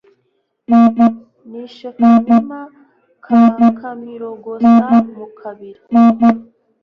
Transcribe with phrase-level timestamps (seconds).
[1.49, 2.59] nishe kamima
[3.25, 3.41] ka
[3.79, 5.81] kamirogosa mu kabira